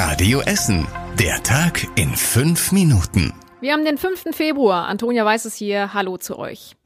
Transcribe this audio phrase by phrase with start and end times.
[0.00, 0.86] Radio Essen.
[1.18, 3.34] Der Tag in fünf Minuten.
[3.60, 4.26] Wir haben den 5.
[4.30, 4.86] Februar.
[4.86, 5.92] Antonia Weiß ist hier.
[5.92, 6.76] Hallo zu euch.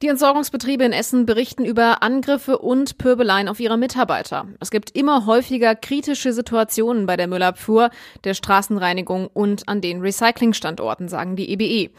[0.00, 4.46] Die Entsorgungsbetriebe in Essen berichten über Angriffe und Pöbeleien auf ihre Mitarbeiter.
[4.60, 7.90] Es gibt immer häufiger kritische Situationen bei der Müllabfuhr,
[8.22, 11.90] der Straßenreinigung und an den Recyclingstandorten, sagen die EBE.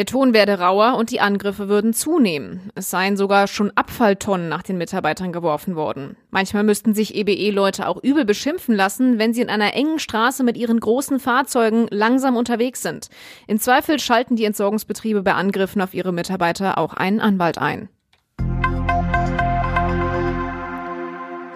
[0.00, 2.70] Der Ton werde rauer und die Angriffe würden zunehmen.
[2.74, 6.16] Es seien sogar schon Abfalltonnen nach den Mitarbeitern geworfen worden.
[6.30, 10.56] Manchmal müssten sich EBE-Leute auch übel beschimpfen lassen, wenn sie in einer engen Straße mit
[10.56, 13.10] ihren großen Fahrzeugen langsam unterwegs sind.
[13.46, 17.90] Im Zweifel schalten die Entsorgungsbetriebe bei Angriffen auf ihre Mitarbeiter auch einen Anwalt ein.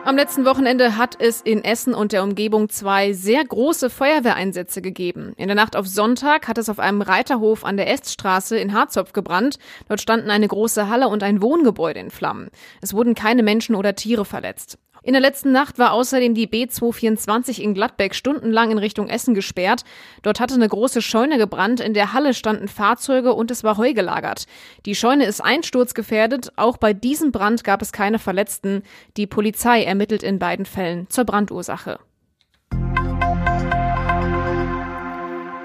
[0.04, 5.32] Am letzten Wochenende hat es in Essen und der Umgebung zwei sehr große Feuerwehreinsätze gegeben.
[5.38, 9.14] In der Nacht auf Sonntag hat es auf einem Reiterhof an der Eststraße in Harzopf
[9.14, 9.58] gebrannt.
[9.88, 12.50] Dort standen eine große Halle und ein Wohngebäude in Flammen.
[12.82, 14.76] Es wurden keine Menschen oder Tiere verletzt.
[15.04, 19.82] In der letzten Nacht war außerdem die B224 in Gladbeck stundenlang in Richtung Essen gesperrt.
[20.22, 23.92] Dort hatte eine große Scheune gebrannt, in der Halle standen Fahrzeuge und es war Heu
[23.92, 24.46] gelagert.
[24.86, 28.82] Die Scheune ist einsturzgefährdet, auch bei diesem Brand gab es keine Verletzten.
[29.18, 31.98] Die Polizei ermittelt in beiden Fällen zur Brandursache.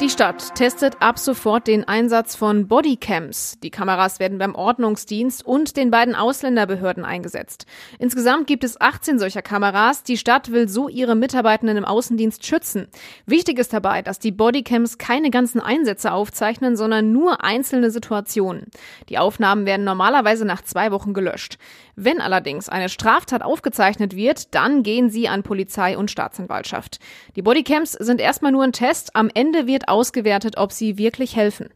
[0.02, 3.58] Die Stadt testet ab sofort den Einsatz von Bodycams.
[3.62, 7.66] Die Kameras werden beim Ordnungsdienst und den beiden Ausländerbehörden eingesetzt.
[8.00, 10.04] Insgesamt gibt es 18 solcher Kameras.
[10.04, 12.88] Die Stadt will so ihre Mitarbeitenden im Außendienst schützen.
[13.26, 18.68] Wichtig ist dabei, dass die Bodycams keine ganzen Einsätze aufzeichnen, sondern nur einzelne Situationen.
[19.10, 21.58] Die Aufnahmen werden normalerweise nach zwei Wochen gelöscht.
[21.98, 27.00] Wenn allerdings eine Straftat aufgezeichnet wird, dann gehen sie an Polizei und Staatsanwaltschaft.
[27.36, 29.18] Die Bodycams sind erstmal nur ein Test.
[29.18, 31.70] Am Ende wird ausgewertet, ob sie wirklich helfen.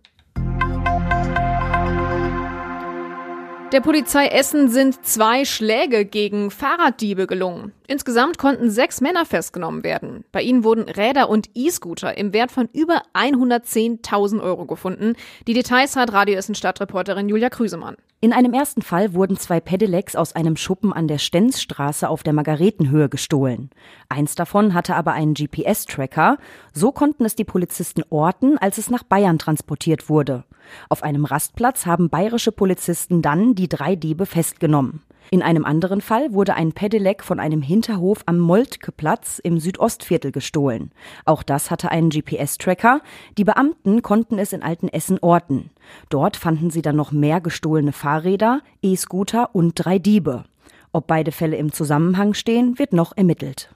[3.74, 7.72] Der Polizei Essen sind zwei Schläge gegen Fahrraddiebe gelungen.
[7.88, 10.24] Insgesamt konnten sechs Männer festgenommen werden.
[10.32, 15.16] Bei ihnen wurden Räder und E-Scooter im Wert von über 110.000 Euro gefunden.
[15.48, 17.98] Die Details hat Radio Essen Stadtreporterin Julia Krüsemann.
[18.22, 22.32] In einem ersten Fall wurden zwei Pedelecs aus einem Schuppen an der Stenzstraße auf der
[22.32, 23.70] Margaretenhöhe gestohlen.
[24.08, 26.38] Eins davon hatte aber einen GPS-Tracker.
[26.72, 30.46] So konnten es die Polizisten orten, als es nach Bayern transportiert wurde.
[30.88, 35.02] Auf einem Rastplatz haben bayerische Polizisten dann die drei Diebe festgenommen.
[35.32, 40.92] In einem anderen Fall wurde ein Pedelec von einem Hinterhof am Moltkeplatz im Südostviertel gestohlen.
[41.26, 43.02] Auch das hatte einen GPS-Tracker.
[43.38, 45.72] Die Beamten konnten es in Altenessen orten.
[46.10, 50.46] Dort fanden sie dann noch mehr gestohlene Fahrräder, E-Scooter und drei Diebe.
[50.92, 53.74] Ob beide Fälle im Zusammenhang stehen, wird noch ermittelt.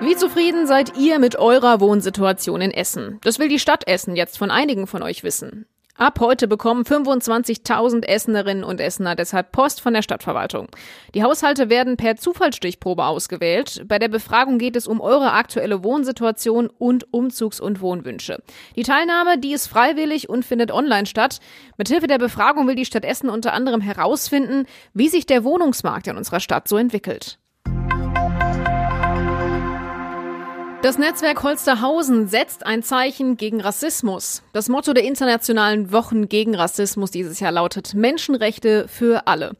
[0.00, 3.18] Wie zufrieden seid ihr mit eurer Wohnsituation in Essen?
[3.22, 5.66] Das will die Stadt Essen jetzt von einigen von euch wissen.
[5.96, 10.66] Ab heute bekommen 25.000 Essenerinnen und Essener deshalb Post von der Stadtverwaltung.
[11.14, 13.84] Die Haushalte werden per Zufallsstichprobe ausgewählt.
[13.86, 18.42] Bei der Befragung geht es um eure aktuelle Wohnsituation und Umzugs- und Wohnwünsche.
[18.74, 21.38] Die Teilnahme, die ist freiwillig und findet online statt.
[21.78, 26.16] Mithilfe der Befragung will die Stadt Essen unter anderem herausfinden, wie sich der Wohnungsmarkt in
[26.16, 27.38] unserer Stadt so entwickelt.
[30.84, 34.42] Das Netzwerk Holsterhausen setzt ein Zeichen gegen Rassismus.
[34.52, 39.52] Das Motto der internationalen Wochen gegen Rassismus dieses Jahr lautet Menschenrechte für alle.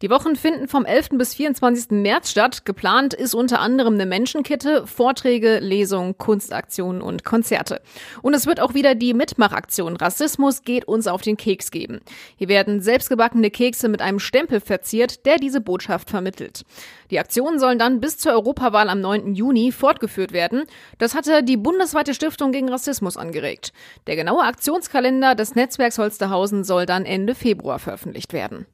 [0.00, 1.10] Die Wochen finden vom 11.
[1.18, 1.90] bis 24.
[1.90, 2.64] März statt.
[2.64, 7.82] Geplant ist unter anderem eine Menschenkette, Vorträge, Lesungen, Kunstaktionen und Konzerte.
[8.22, 12.00] Und es wird auch wieder die Mitmachaktion Rassismus geht uns auf den Keks geben.
[12.36, 16.62] Hier werden selbstgebackene Kekse mit einem Stempel verziert, der diese Botschaft vermittelt.
[17.10, 19.34] Die Aktionen sollen dann bis zur Europawahl am 9.
[19.34, 20.62] Juni fortgeführt werden.
[20.98, 23.72] Das hatte die bundesweite Stiftung gegen Rassismus angeregt.
[24.06, 28.66] Der genaue Aktionskalender des Netzwerks Holsterhausen soll dann Ende Februar veröffentlicht werden.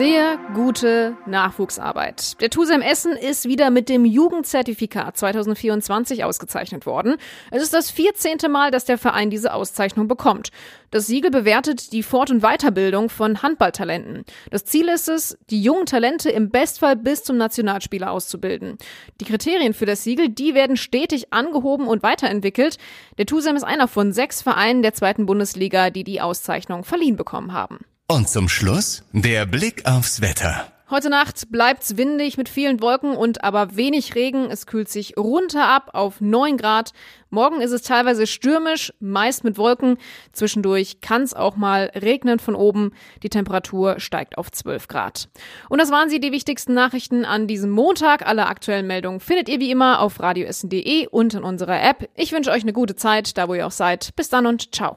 [0.00, 2.40] Sehr gute Nachwuchsarbeit.
[2.40, 7.18] Der TUSEM Essen ist wieder mit dem Jugendzertifikat 2024 ausgezeichnet worden.
[7.50, 8.50] Es ist das 14.
[8.50, 10.52] Mal, dass der Verein diese Auszeichnung bekommt.
[10.90, 14.24] Das Siegel bewertet die Fort- und Weiterbildung von Handballtalenten.
[14.50, 18.78] Das Ziel ist es, die jungen Talente im Bestfall bis zum Nationalspieler auszubilden.
[19.20, 22.78] Die Kriterien für das Siegel, die werden stetig angehoben und weiterentwickelt.
[23.18, 27.52] Der TUSEM ist einer von sechs Vereinen der zweiten Bundesliga, die die Auszeichnung verliehen bekommen
[27.52, 27.80] haben.
[28.10, 30.66] Und zum Schluss der Blick aufs Wetter.
[30.90, 34.50] Heute Nacht bleibt's windig mit vielen Wolken und aber wenig Regen.
[34.50, 36.90] Es kühlt sich runter ab auf 9 Grad.
[37.28, 39.96] Morgen ist es teilweise stürmisch, meist mit Wolken.
[40.32, 42.94] Zwischendurch kann's auch mal regnen von oben.
[43.22, 45.28] Die Temperatur steigt auf 12 Grad.
[45.68, 48.26] Und das waren sie, die wichtigsten Nachrichten an diesem Montag.
[48.26, 52.08] Alle aktuellen Meldungen findet ihr wie immer auf radioessen.de und in unserer App.
[52.16, 54.16] Ich wünsche euch eine gute Zeit, da wo ihr auch seid.
[54.16, 54.96] Bis dann und ciao.